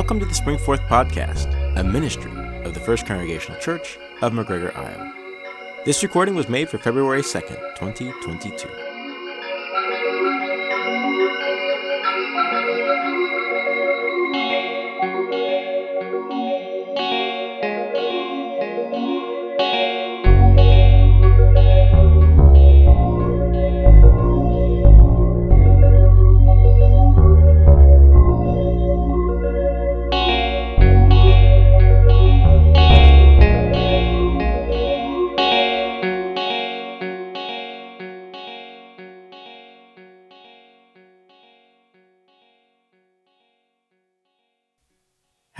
Welcome 0.00 0.18
to 0.20 0.24
the 0.24 0.34
Spring 0.34 0.56
Springforth 0.56 0.88
Podcast, 0.88 1.52
a 1.78 1.84
ministry 1.84 2.32
of 2.64 2.72
the 2.72 2.80
First 2.80 3.04
Congregational 3.04 3.60
Church 3.60 3.98
of 4.22 4.32
McGregor, 4.32 4.74
Iowa. 4.74 5.14
This 5.84 6.02
recording 6.02 6.34
was 6.34 6.48
made 6.48 6.70
for 6.70 6.78
February 6.78 7.20
2nd, 7.20 7.76
2022. 7.76 8.66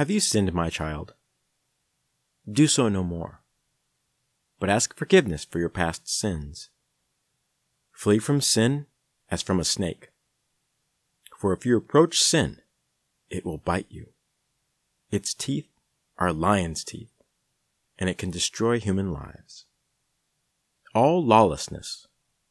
Have 0.01 0.11
you 0.11 0.19
sinned, 0.19 0.55
my 0.55 0.71
child? 0.71 1.13
Do 2.51 2.67
so 2.69 2.89
no 2.89 3.05
more, 3.05 3.43
but 4.59 4.71
ask 4.71 4.97
forgiveness 4.97 5.45
for 5.45 5.59
your 5.59 5.69
past 5.69 6.09
sins. 6.09 6.71
Flee 7.93 8.19
from 8.19 8.41
sin 8.41 8.87
as 9.31 9.43
from 9.43 9.61
a 9.61 9.63
snake, 9.63 10.09
for 11.37 11.53
if 11.53 11.67
you 11.67 11.77
approach 11.77 12.19
sin, 12.19 12.63
it 13.29 13.45
will 13.45 13.59
bite 13.59 13.89
you. 13.91 14.07
Its 15.11 15.35
teeth 15.35 15.69
are 16.17 16.33
lion's 16.33 16.83
teeth, 16.83 17.13
and 17.99 18.09
it 18.09 18.17
can 18.17 18.31
destroy 18.31 18.81
human 18.81 19.13
lives. 19.13 19.67
All 20.95 21.23
lawlessness 21.23 22.07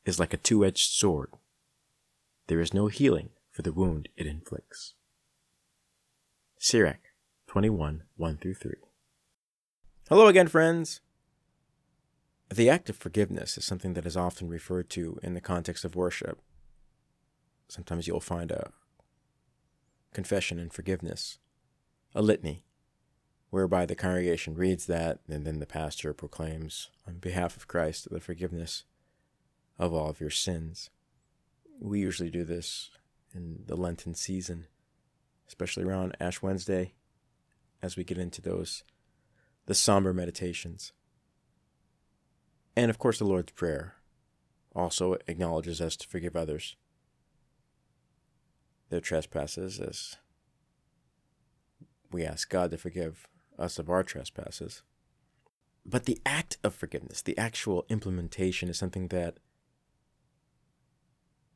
is 0.06 0.20
like 0.20 0.36
a 0.36 0.38
two 0.38 0.64
edged 0.64 0.92
sword. 0.92 1.32
There 2.46 2.60
is 2.60 2.76
no 2.76 2.90
healing 2.90 3.32
for 3.50 3.64
the 3.64 3.74
wound 3.74 4.08
it 4.16 4.28
inflicts. 4.28 4.94
Sirach 6.60 7.09
21 7.50 8.04
1 8.16 8.38
through 8.38 8.54
3. 8.54 8.74
Hello 10.08 10.28
again, 10.28 10.48
friends. 10.48 11.02
The 12.54 12.70
act 12.70 12.92
of 12.92 12.96
forgiveness 12.96 13.58
is 13.58 13.66
something 13.66 13.96
that 13.96 14.06
is 14.06 14.16
often 14.16 14.48
referred 14.48 14.88
to 14.92 15.18
in 15.24 15.34
the 15.34 15.42
context 15.42 15.84
of 15.84 15.96
worship. 15.96 16.44
Sometimes 17.68 18.06
you'll 18.06 18.20
find 18.20 18.52
a 18.52 18.70
confession 20.14 20.60
and 20.60 20.72
forgiveness, 20.72 21.40
a 22.14 22.22
litany, 22.22 22.66
whereby 23.50 23.88
the 23.88 23.96
congregation 23.96 24.54
reads 24.54 24.86
that 24.86 25.18
and 25.28 25.44
then 25.44 25.58
the 25.58 25.66
pastor 25.66 26.14
proclaims 26.14 26.90
on 27.08 27.18
behalf 27.18 27.58
of 27.58 27.68
Christ 27.68 28.12
the 28.12 28.20
forgiveness 28.20 28.84
of 29.80 29.92
all 29.92 30.12
of 30.12 30.22
your 30.22 30.30
sins. 30.30 30.92
We 31.82 32.00
usually 32.00 32.30
do 32.30 32.44
this 32.44 32.92
in 33.34 33.64
the 33.66 33.76
Lenten 33.76 34.14
season, 34.14 34.68
especially 35.48 35.84
around 35.84 36.16
Ash 36.20 36.44
Wednesday 36.44 36.94
as 37.82 37.96
we 37.96 38.04
get 38.04 38.18
into 38.18 38.42
those 38.42 38.84
the 39.66 39.76
somber 39.76 40.14
meditations. 40.14 40.94
And 42.76 42.90
of 42.90 42.98
course 42.98 43.20
the 43.20 43.26
Lord's 43.26 43.52
Prayer 43.52 43.96
also 44.76 45.18
acknowledges 45.28 45.82
us 45.82 45.96
to 45.98 46.08
forgive 46.08 46.36
others 46.36 46.76
their 48.90 49.00
trespasses 49.00 49.80
as 49.80 50.18
we 52.12 52.26
ask 52.26 52.50
God 52.50 52.72
to 52.72 52.78
forgive 52.78 53.28
us 53.58 53.78
of 53.78 53.90
our 53.90 54.04
trespasses. 54.04 54.82
But 55.86 56.06
the 56.06 56.20
act 56.26 56.58
of 56.64 56.74
forgiveness, 56.74 57.22
the 57.22 57.38
actual 57.38 57.86
implementation, 57.90 58.70
is 58.70 58.78
something 58.78 59.08
that 59.10 59.38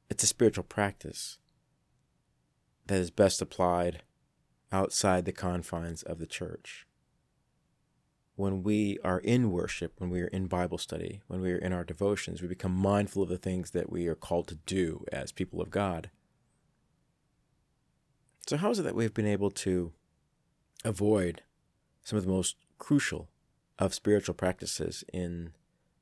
it's 0.09 0.23
a 0.23 0.27
spiritual 0.27 0.63
practice 0.63 1.39
that 2.85 2.99
is 2.99 3.09
best 3.09 3.41
applied 3.41 4.03
outside 4.73 5.23
the 5.23 5.31
confines 5.31 6.01
of 6.01 6.17
the 6.17 6.25
church. 6.25 6.87
When 8.35 8.63
we 8.63 8.97
are 9.03 9.19
in 9.19 9.51
worship, 9.51 9.93
when 9.99 10.09
we 10.09 10.21
are 10.21 10.27
in 10.27 10.47
Bible 10.47 10.79
study, 10.79 11.21
when 11.27 11.39
we 11.39 11.51
are 11.51 11.57
in 11.57 11.71
our 11.71 11.83
devotions, 11.83 12.41
we 12.41 12.47
become 12.47 12.73
mindful 12.73 13.21
of 13.21 13.29
the 13.29 13.37
things 13.37 13.71
that 13.71 13.91
we 13.91 14.07
are 14.07 14.15
called 14.15 14.47
to 14.47 14.55
do 14.55 15.05
as 15.11 15.31
people 15.31 15.61
of 15.61 15.69
God. 15.69 16.09
So, 18.47 18.57
how 18.57 18.71
is 18.71 18.79
it 18.79 18.83
that 18.83 18.95
we've 18.95 19.13
been 19.13 19.27
able 19.27 19.51
to 19.51 19.93
avoid 20.83 21.43
some 22.03 22.17
of 22.17 22.25
the 22.25 22.31
most 22.31 22.57
crucial 22.79 23.29
of 23.77 23.93
spiritual 23.93 24.33
practices 24.33 25.03
in 25.13 25.53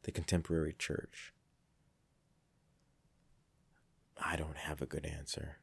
the 0.03 0.11
contemporary 0.11 0.73
church? 0.79 1.33
I 4.23 4.37
don't 4.37 4.57
have 4.57 4.81
a 4.81 4.85
good 4.85 5.05
answer 5.05 5.57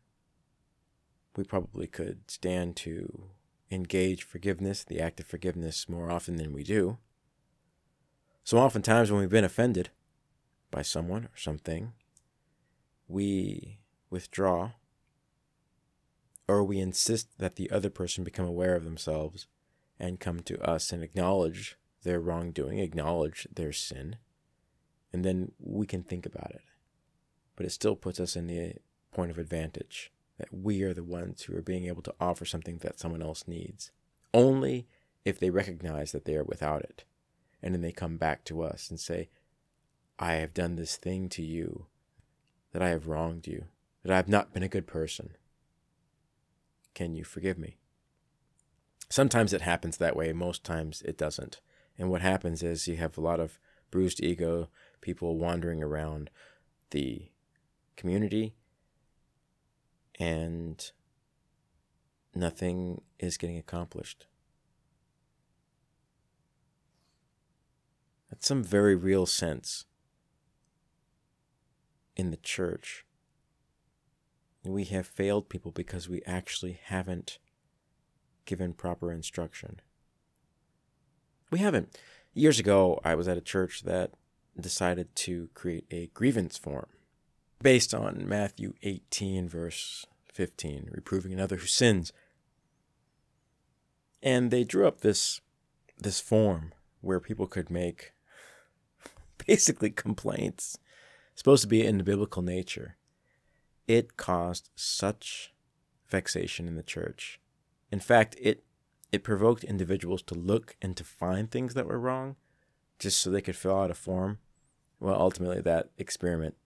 we 1.39 1.45
probably 1.45 1.87
could 1.87 2.29
stand 2.29 2.75
to 2.75 3.31
engage 3.71 4.25
forgiveness, 4.25 4.83
the 4.83 5.01
act 5.01 5.21
of 5.21 5.27
forgiveness, 5.27 5.89
more 5.89 6.11
often 6.11 6.35
than 6.35 6.53
we 6.53 6.65
do. 6.65 6.99
So 8.43 8.59
oftentimes 8.59 9.13
when 9.13 9.21
we've 9.21 9.31
been 9.31 9.45
offended 9.45 9.91
by 10.73 10.83
someone 10.83 11.27
or 11.27 11.37
something, 11.37 11.93
we 13.07 13.79
withdraw 14.11 14.73
or 16.49 16.65
we 16.65 16.81
insist 16.81 17.39
that 17.39 17.55
the 17.55 17.71
other 17.71 17.91
person 17.91 18.25
become 18.25 18.47
aware 18.47 18.75
of 18.75 18.85
themselves 18.85 19.47
and 20.01 20.19
come 20.19 20.41
to 20.41 20.61
us 20.69 20.93
and 20.93 21.05
acknowledge 21.05 21.79
their 22.03 22.19
wrongdoing, 22.19 22.81
acknowledge 22.81 23.47
their 23.55 23.73
sin, 23.73 24.17
and 25.13 25.25
then 25.25 25.53
we 25.61 25.87
can 25.87 26.03
think 26.03 26.27
about 26.27 26.51
it. 26.51 26.63
But 27.55 27.67
it 27.67 27.71
still 27.71 27.95
puts 27.95 28.19
us 28.19 28.35
in 28.35 28.49
the 28.49 28.75
point 29.13 29.31
of 29.31 29.39
advantage 29.39 30.11
that 30.39 30.49
we 30.53 30.83
are 30.83 30.95
the 30.95 31.05
ones 31.05 31.43
who 31.43 31.57
are 31.57 31.63
being 31.63 31.87
able 31.87 32.03
to 32.03 32.15
offer 32.21 32.45
something 32.45 32.79
that 32.79 32.99
someone 32.99 33.23
else 33.23 33.45
needs. 33.47 33.91
Only 34.33 34.87
if 35.25 35.39
they 35.39 35.51
recognize 35.51 36.13
that 36.13 36.25
they 36.25 36.37
are 36.37 36.45
without 36.45 36.83
it. 36.83 37.05
And 37.63 37.75
then 37.75 37.83
they 37.83 37.93
come 37.93 38.17
back 38.17 38.45
to 38.45 38.63
us 38.63 38.89
and 38.89 39.01
say, 39.01 39.29
I 40.19 40.35
have 40.35 40.55
done 40.55 40.77
this 40.77 40.97
thing 40.97 41.29
to 41.31 41.43
you, 41.43 41.87
that 42.73 42.83
I 42.83 42.91
have 42.91 43.09
wronged 43.09 43.47
you, 43.47 43.65
that 44.03 44.13
I 44.13 44.17
have 44.17 44.29
not 44.29 44.53
been 44.53 44.63
a 44.63 44.69
good 44.69 44.87
person. 44.87 45.31
Can 46.95 47.15
you 47.15 47.25
forgive 47.25 47.59
me? 47.59 47.79
Sometimes 49.09 49.53
it 49.53 49.63
happens 49.63 49.97
that 49.97 50.17
way, 50.17 50.33
most 50.33 50.65
times 50.65 51.03
it 51.03 51.17
doesn't. 51.17 51.61
And 51.99 52.11
what 52.11 52.21
happens 52.21 52.63
is 52.63 52.87
you 52.87 52.97
have 52.97 53.17
a 53.19 53.23
lot 53.23 53.41
of 53.41 53.59
bruised 53.91 54.23
ego, 54.23 54.69
people 55.01 55.39
wandering 55.39 55.83
around 55.83 56.31
the 56.91 57.31
community 57.97 58.55
and 60.19 60.91
nothing 62.35 63.03
is 63.19 63.37
getting 63.37 63.59
accomplished. 63.59 64.27
At 68.31 68.45
some 68.45 68.63
very 68.63 68.95
real 68.95 69.27
sense, 69.27 69.87
in 72.17 72.31
the 72.31 72.37
church, 72.37 73.07
we 74.65 74.85
have 74.85 75.07
failed 75.07 75.49
people 75.49 75.73
because 75.73 76.09
we 76.09 76.23
actually 76.27 76.79
haven't 76.83 77.39
given 78.45 78.75
proper 78.75 79.13
instruction. 79.13 79.81
We 81.51 81.61
haven't. 81.61 81.99
Years 82.35 82.59
ago, 82.59 83.01
I 83.05 83.15
was 83.15 83.29
at 83.29 83.39
a 83.39 83.43
church 83.43 83.83
that 83.85 84.13
decided 84.61 85.15
to 85.15 85.49
create 85.55 85.87
a 85.91 86.09
grievance 86.09 86.59
form 86.59 86.89
based 87.63 87.95
on 87.95 88.29
Matthew 88.29 88.75
18, 88.83 89.49
verse 89.49 90.07
15, 90.33 90.91
reproving 90.93 91.33
another 91.33 91.57
who 91.57 91.67
sins. 91.67 92.13
And 94.23 94.51
they 94.51 94.65
drew 94.65 94.87
up 94.87 95.01
this 95.01 95.41
this 96.01 96.21
form 96.21 96.73
where 97.01 97.19
people 97.19 97.49
could 97.49 97.71
make 97.71 98.13
basically 99.47 99.91
complaints 99.91 100.79
supposed 101.35 101.63
to 101.63 101.69
be 101.69 101.85
in 101.85 101.99
the 101.99 102.05
biblical 102.05 102.43
nature. 102.43 102.97
It 103.87 104.17
caused 104.17 104.71
such 104.77 105.53
vexation 106.09 106.69
in 106.69 106.77
the 106.77 106.83
church. 106.83 107.41
In 107.91 108.01
fact, 108.01 108.37
it 108.41 108.65
it 109.11 109.25
provoked 109.25 109.65
individuals 109.65 110.23
to 110.23 110.35
look 110.35 110.77
and 110.83 110.97
to 110.97 111.05
find 111.05 111.51
things 111.51 111.75
that 111.75 111.87
were 111.87 111.99
wrong 111.99 112.37
just 112.99 113.21
so 113.21 113.31
they 113.31 113.41
could 113.41 113.57
fill 113.57 113.81
out 113.81 113.91
a 113.91 113.95
form. 113.95 114.39
Well, 115.01 115.15
ultimately 115.15 115.61
that 115.63 115.91
experiment 115.97 116.57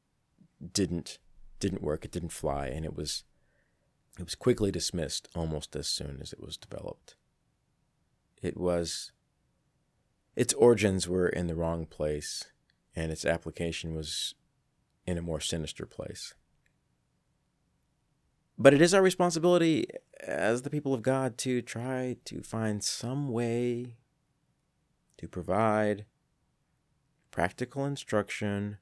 didn't 0.73 1.19
didn't 1.59 1.83
work. 1.83 2.05
It 2.05 2.11
didn't 2.11 2.33
fly, 2.33 2.67
and 2.67 2.85
it 2.85 2.97
was 2.97 3.25
it 4.19 4.25
was 4.25 4.35
quickly 4.35 4.71
dismissed 4.71 5.29
almost 5.35 5.75
as 5.75 5.87
soon 5.87 6.19
as 6.21 6.33
it 6.33 6.41
was 6.41 6.57
developed. 6.57 7.17
It 8.43 8.57
was 8.57 9.13
its 10.37 10.55
origins 10.55 11.09
were 11.09 11.29
in 11.29 11.47
the 11.47 11.55
wrong 11.55 11.87
place, 11.87 12.45
and 12.95 13.13
its 13.13 13.25
application 13.25 13.95
was 13.95 14.35
in 15.07 15.19
a 15.19 15.23
more 15.23 15.41
sinister 15.41 15.87
place. 15.87 16.35
But 18.59 18.75
it 18.75 18.83
is 18.83 18.95
our 18.95 19.03
responsibility 19.03 19.87
as 20.21 20.63
the 20.63 20.71
people 20.71 20.95
of 20.95 21.03
God 21.03 21.37
to 21.39 21.63
try 21.63 22.17
to 22.27 22.43
find 22.43 22.83
some 22.83 23.29
way 23.29 23.97
to 25.19 25.27
provide 25.29 26.05
practical 27.31 27.85
instruction 27.85 28.79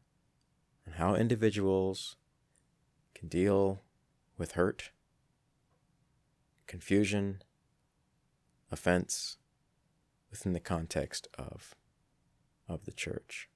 on 0.91 0.99
how 0.99 1.15
individuals 1.15 2.17
can 3.15 3.29
deal 3.29 3.83
with 4.37 4.53
hurt, 4.53 4.91
confusion, 6.67 7.43
offense 8.71 9.37
within 10.31 10.53
the 10.53 10.61
context 10.61 11.29
of 11.39 11.75
of 12.69 12.85
the 12.85 12.93
church. 12.93 13.49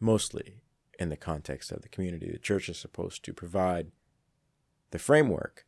Mostly 0.00 0.60
in 0.98 1.08
the 1.08 1.16
context 1.16 1.70
of 1.70 1.82
the 1.82 1.88
community. 1.88 2.30
The 2.30 2.38
church 2.38 2.68
is 2.68 2.78
supposed 2.78 3.24
to 3.24 3.32
provide 3.32 3.92
the 4.90 4.98
framework, 4.98 5.66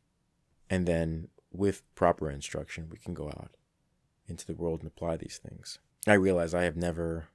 and 0.69 0.87
then 0.87 1.29
with 1.53 1.83
proper 1.95 2.31
instruction, 2.31 2.89
we 2.91 2.99
can 2.99 3.15
go 3.15 3.29
out 3.29 3.57
into 4.27 4.47
the 4.47 4.55
world 4.55 4.81
and 4.81 4.89
apply 4.89 5.17
these 5.17 5.41
things. 5.43 5.79
I 6.07 6.15
realize 6.15 6.55
I 6.55 6.65
have 6.65 6.77
never 6.77 7.29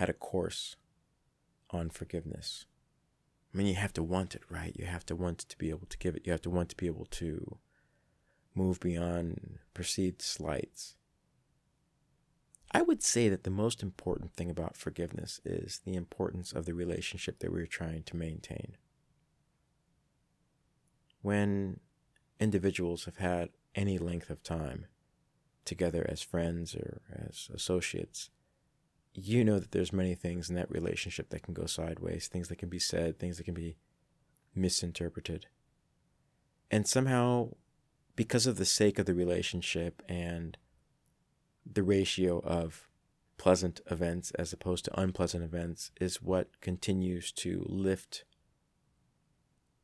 had 0.00 0.08
a 0.08 0.14
course 0.14 0.76
on 1.68 1.90
forgiveness. 1.90 2.64
I 3.52 3.58
mean, 3.58 3.66
you 3.66 3.74
have 3.74 3.92
to 3.92 4.02
want 4.02 4.34
it, 4.34 4.40
right? 4.48 4.74
You 4.74 4.86
have 4.86 5.04
to 5.06 5.14
want 5.14 5.40
to 5.40 5.58
be 5.58 5.68
able 5.68 5.86
to 5.90 5.98
give 5.98 6.16
it. 6.16 6.22
You 6.24 6.32
have 6.32 6.40
to 6.40 6.50
want 6.50 6.70
to 6.70 6.76
be 6.76 6.86
able 6.86 7.04
to 7.10 7.58
move 8.54 8.80
beyond 8.80 9.58
perceived 9.74 10.22
slights. 10.22 10.96
I 12.72 12.80
would 12.80 13.02
say 13.02 13.28
that 13.28 13.44
the 13.44 13.50
most 13.50 13.82
important 13.82 14.32
thing 14.32 14.48
about 14.48 14.74
forgiveness 14.74 15.38
is 15.44 15.82
the 15.84 15.96
importance 15.96 16.54
of 16.54 16.64
the 16.64 16.72
relationship 16.72 17.40
that 17.40 17.52
we're 17.52 17.66
trying 17.66 18.04
to 18.04 18.16
maintain. 18.16 18.78
When 21.20 21.80
individuals 22.38 23.04
have 23.04 23.18
had 23.18 23.50
any 23.74 23.98
length 23.98 24.30
of 24.30 24.42
time 24.42 24.86
together 25.66 26.06
as 26.08 26.22
friends 26.22 26.74
or 26.74 27.02
as 27.12 27.50
associates, 27.52 28.30
you 29.14 29.44
know 29.44 29.58
that 29.58 29.72
there's 29.72 29.92
many 29.92 30.14
things 30.14 30.48
in 30.48 30.56
that 30.56 30.70
relationship 30.70 31.30
that 31.30 31.42
can 31.42 31.54
go 31.54 31.66
sideways, 31.66 32.28
things 32.28 32.48
that 32.48 32.58
can 32.58 32.68
be 32.68 32.78
said, 32.78 33.18
things 33.18 33.36
that 33.36 33.44
can 33.44 33.54
be 33.54 33.76
misinterpreted. 34.54 35.46
And 36.70 36.86
somehow, 36.86 37.50
because 38.14 38.46
of 38.46 38.56
the 38.56 38.64
sake 38.64 38.98
of 38.98 39.06
the 39.06 39.14
relationship 39.14 40.02
and 40.08 40.56
the 41.70 41.82
ratio 41.82 42.40
of 42.40 42.88
pleasant 43.36 43.80
events 43.90 44.30
as 44.32 44.52
opposed 44.52 44.84
to 44.84 45.00
unpleasant 45.00 45.42
events, 45.42 45.90
is 46.00 46.22
what 46.22 46.60
continues 46.60 47.32
to 47.32 47.64
lift 47.68 48.24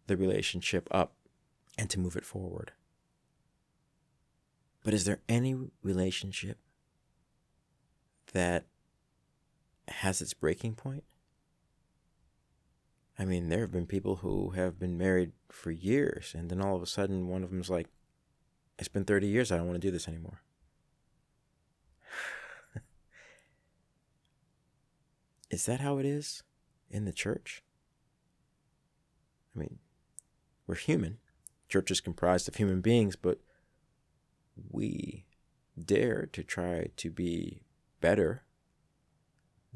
the 0.07 0.17
relationship 0.17 0.89
up 0.91 1.15
and 1.77 1.91
to 1.91 1.99
move 1.99 2.17
it 2.17 2.25
forward. 2.25 2.73
But 4.85 4.95
is 4.95 5.05
there 5.05 5.19
any 5.29 5.57
relationship 5.83 6.59
that 8.33 8.67
has 9.89 10.21
its 10.21 10.35
breaking 10.35 10.75
point? 10.75 11.05
I 13.19 13.25
mean, 13.25 13.49
there 13.49 13.61
have 13.61 13.73
been 13.73 13.87
people 13.87 14.17
who 14.17 14.51
have 14.51 14.79
been 14.79 14.99
married 14.99 15.33
for 15.49 15.71
years, 15.71 16.35
and 16.37 16.51
then 16.51 16.61
all 16.61 16.77
of 16.77 16.83
a 16.83 16.87
sudden, 16.87 17.29
one 17.29 17.43
of 17.43 17.51
them's 17.51 17.71
like, 17.71 17.89
It's 18.79 18.89
been 18.89 19.05
30 19.05 19.27
years, 19.27 19.51
I 19.51 19.57
don't 19.57 19.67
want 19.67 19.81
to 19.81 19.87
do 19.87 19.91
this 19.91 20.07
anymore. 20.07 20.43
is 25.51 25.65
that 25.67 25.81
how 25.81 25.97
it 25.99 26.05
is 26.05 26.43
in 26.91 27.07
the 27.07 27.13
church? 27.13 27.63
I 29.55 29.61
mean, 29.61 29.79
we're 30.67 30.75
human. 30.75 31.19
Church 31.69 31.91
is 31.91 32.01
comprised 32.03 32.49
of 32.49 32.57
human 32.57 32.83
beings, 32.83 33.17
but 33.17 33.41
we 34.71 35.25
dare 35.83 36.29
to 36.33 36.43
try 36.43 36.89
to 36.97 37.11
be 37.11 37.63
better 38.01 38.46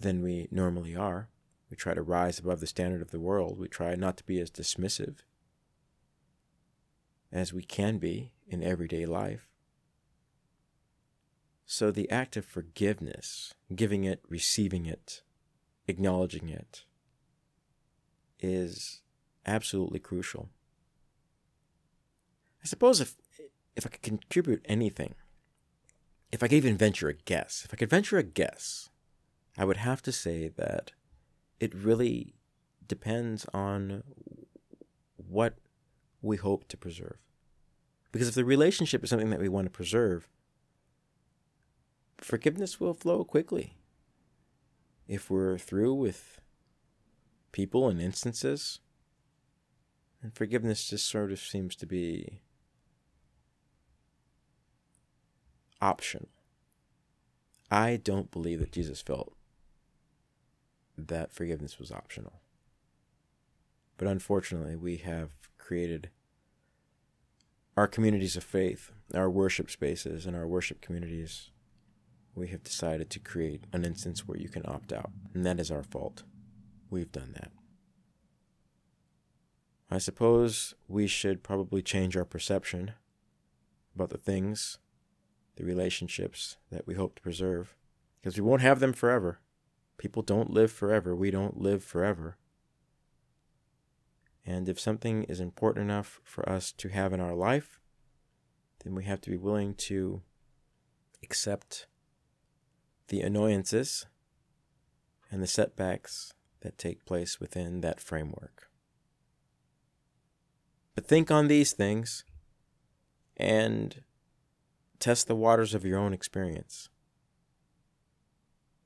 than 0.00 0.22
we 0.22 0.48
normally 0.50 0.96
are. 0.96 1.28
We 1.70 1.76
try 1.76 1.94
to 1.94 2.02
rise 2.02 2.38
above 2.38 2.60
the 2.60 2.66
standard 2.66 3.00
of 3.00 3.10
the 3.10 3.20
world. 3.20 3.58
We 3.58 3.68
try 3.68 3.94
not 3.94 4.16
to 4.16 4.24
be 4.24 4.40
as 4.40 4.50
dismissive 4.50 5.18
as 7.32 7.52
we 7.52 7.62
can 7.62 7.98
be 7.98 8.32
in 8.48 8.62
everyday 8.62 9.06
life. 9.06 9.46
So 11.64 11.92
the 11.92 12.10
act 12.10 12.36
of 12.36 12.44
forgiveness, 12.44 13.54
giving 13.72 14.02
it, 14.02 14.22
receiving 14.28 14.86
it, 14.86 15.22
acknowledging 15.86 16.48
it, 16.48 16.84
is 18.40 19.02
absolutely 19.46 20.00
crucial. 20.00 20.48
I 22.62 22.66
suppose 22.66 23.00
if 23.00 23.14
if 23.76 23.86
I 23.86 23.90
could 23.90 24.02
contribute 24.02 24.62
anything, 24.64 25.14
if 26.32 26.42
I 26.42 26.48
could 26.48 26.56
even 26.56 26.76
venture 26.76 27.08
a 27.08 27.14
guess, 27.14 27.62
if 27.64 27.72
I 27.72 27.76
could 27.76 27.88
venture 27.88 28.18
a 28.18 28.24
guess, 28.24 28.90
I 29.60 29.64
would 29.66 29.76
have 29.76 30.00
to 30.04 30.10
say 30.10 30.48
that 30.56 30.92
it 31.60 31.74
really 31.74 32.32
depends 32.88 33.44
on 33.52 34.02
what 35.18 35.58
we 36.22 36.38
hope 36.38 36.66
to 36.68 36.78
preserve. 36.78 37.18
Because 38.10 38.26
if 38.28 38.34
the 38.34 38.46
relationship 38.46 39.04
is 39.04 39.10
something 39.10 39.28
that 39.28 39.38
we 39.38 39.50
want 39.50 39.66
to 39.66 39.70
preserve, 39.70 40.30
forgiveness 42.16 42.80
will 42.80 42.94
flow 42.94 43.22
quickly. 43.22 43.74
If 45.06 45.30
we're 45.30 45.58
through 45.58 45.92
with 45.92 46.40
people 47.52 47.86
and 47.86 48.00
instances, 48.00 48.80
and 50.22 50.34
forgiveness 50.34 50.88
just 50.88 51.06
sort 51.06 51.32
of 51.32 51.38
seems 51.38 51.76
to 51.76 51.86
be 51.86 52.40
optional. 55.82 56.30
I 57.70 57.96
don't 58.02 58.30
believe 58.30 58.60
that 58.60 58.72
Jesus 58.72 59.02
felt 59.02 59.34
that 61.08 61.32
forgiveness 61.32 61.78
was 61.78 61.90
optional. 61.90 62.40
But 63.96 64.08
unfortunately, 64.08 64.76
we 64.76 64.96
have 64.98 65.30
created 65.58 66.10
our 67.76 67.86
communities 67.86 68.36
of 68.36 68.44
faith, 68.44 68.92
our 69.14 69.30
worship 69.30 69.70
spaces, 69.70 70.26
and 70.26 70.36
our 70.36 70.46
worship 70.46 70.80
communities. 70.80 71.50
We 72.34 72.48
have 72.48 72.62
decided 72.62 73.10
to 73.10 73.18
create 73.18 73.64
an 73.72 73.84
instance 73.84 74.26
where 74.26 74.38
you 74.38 74.48
can 74.48 74.64
opt 74.66 74.92
out, 74.92 75.10
and 75.34 75.44
that 75.46 75.60
is 75.60 75.70
our 75.70 75.82
fault. 75.82 76.22
We've 76.88 77.12
done 77.12 77.32
that. 77.34 77.52
I 79.90 79.98
suppose 79.98 80.74
we 80.88 81.06
should 81.06 81.42
probably 81.42 81.82
change 81.82 82.16
our 82.16 82.24
perception 82.24 82.92
about 83.94 84.10
the 84.10 84.18
things, 84.18 84.78
the 85.56 85.64
relationships 85.64 86.56
that 86.70 86.86
we 86.86 86.94
hope 86.94 87.16
to 87.16 87.22
preserve, 87.22 87.74
because 88.20 88.36
we 88.36 88.46
won't 88.46 88.62
have 88.62 88.80
them 88.80 88.92
forever. 88.92 89.40
People 90.00 90.22
don't 90.22 90.50
live 90.50 90.72
forever. 90.72 91.14
We 91.14 91.30
don't 91.30 91.60
live 91.60 91.84
forever. 91.84 92.38
And 94.46 94.66
if 94.66 94.80
something 94.80 95.24
is 95.24 95.40
important 95.40 95.84
enough 95.84 96.22
for 96.24 96.48
us 96.48 96.72
to 96.72 96.88
have 96.88 97.12
in 97.12 97.20
our 97.20 97.34
life, 97.34 97.80
then 98.82 98.94
we 98.94 99.04
have 99.04 99.20
to 99.20 99.30
be 99.30 99.36
willing 99.36 99.74
to 99.74 100.22
accept 101.22 101.86
the 103.08 103.20
annoyances 103.20 104.06
and 105.30 105.42
the 105.42 105.46
setbacks 105.46 106.32
that 106.62 106.78
take 106.78 107.04
place 107.04 107.38
within 107.38 107.82
that 107.82 108.00
framework. 108.00 108.70
But 110.94 111.06
think 111.06 111.30
on 111.30 111.48
these 111.48 111.72
things 111.72 112.24
and 113.36 114.02
test 114.98 115.26
the 115.26 115.36
waters 115.36 115.74
of 115.74 115.84
your 115.84 115.98
own 115.98 116.14
experience 116.14 116.88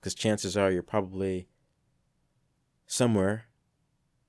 because 0.04 0.14
chances 0.14 0.54
are 0.54 0.70
you're 0.70 0.82
probably 0.82 1.48
somewhere 2.86 3.46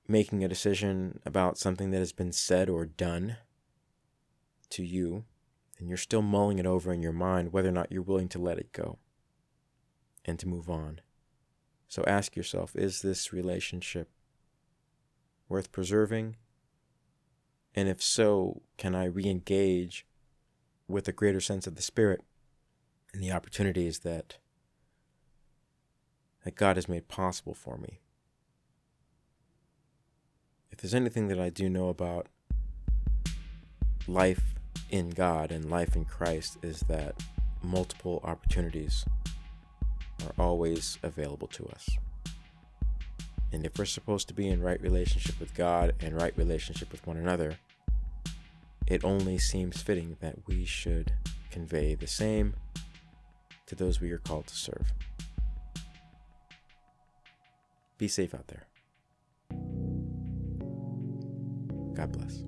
making 0.08 0.42
a 0.42 0.48
decision 0.48 1.20
about 1.26 1.58
something 1.58 1.90
that 1.90 1.98
has 1.98 2.12
been 2.12 2.32
said 2.32 2.70
or 2.70 2.86
done 2.86 3.36
to 4.70 4.82
you, 4.82 5.24
and 5.78 5.86
you're 5.86 5.98
still 5.98 6.22
mulling 6.22 6.58
it 6.58 6.64
over 6.64 6.94
in 6.94 7.02
your 7.02 7.12
mind 7.12 7.52
whether 7.52 7.68
or 7.68 7.72
not 7.72 7.92
you're 7.92 8.00
willing 8.00 8.26
to 8.26 8.38
let 8.38 8.56
it 8.56 8.72
go 8.72 8.96
and 10.24 10.38
to 10.38 10.48
move 10.48 10.70
on. 10.70 11.02
So 11.88 12.02
ask 12.06 12.36
yourself 12.36 12.74
is 12.74 13.02
this 13.02 13.30
relationship 13.30 14.08
worth 15.46 15.72
preserving? 15.72 16.36
And 17.74 17.86
if 17.86 18.02
so, 18.02 18.62
can 18.78 18.94
I 18.94 19.04
re 19.04 19.26
engage 19.26 20.06
with 20.88 21.06
a 21.06 21.12
greater 21.12 21.40
sense 21.40 21.66
of 21.66 21.74
the 21.74 21.82
Spirit 21.82 22.22
and 23.12 23.22
the 23.22 23.32
opportunities 23.32 23.98
that 23.98 24.38
that 26.46 26.54
God 26.54 26.76
has 26.76 26.88
made 26.88 27.08
possible 27.08 27.54
for 27.54 27.76
me. 27.76 27.98
If 30.70 30.78
there's 30.78 30.94
anything 30.94 31.26
that 31.26 31.40
I 31.40 31.50
do 31.50 31.68
know 31.68 31.88
about 31.88 32.28
life 34.06 34.54
in 34.88 35.10
God 35.10 35.50
and 35.50 35.68
life 35.68 35.96
in 35.96 36.04
Christ, 36.04 36.58
is 36.62 36.84
that 36.88 37.20
multiple 37.64 38.20
opportunities 38.22 39.04
are 40.22 40.34
always 40.38 41.00
available 41.02 41.48
to 41.48 41.66
us. 41.66 41.88
And 43.50 43.66
if 43.66 43.76
we're 43.76 43.84
supposed 43.84 44.28
to 44.28 44.34
be 44.34 44.46
in 44.46 44.62
right 44.62 44.80
relationship 44.80 45.40
with 45.40 45.52
God 45.52 45.94
and 45.98 46.14
right 46.14 46.36
relationship 46.38 46.92
with 46.92 47.04
one 47.08 47.16
another, 47.16 47.56
it 48.86 49.02
only 49.02 49.38
seems 49.38 49.82
fitting 49.82 50.16
that 50.20 50.46
we 50.46 50.64
should 50.64 51.12
convey 51.50 51.96
the 51.96 52.06
same 52.06 52.54
to 53.66 53.74
those 53.74 54.00
we 54.00 54.12
are 54.12 54.18
called 54.18 54.46
to 54.46 54.54
serve. 54.54 54.92
Be 57.98 58.08
safe 58.08 58.34
out 58.34 58.46
there. 58.48 58.66
God 61.94 62.12
bless. 62.12 62.44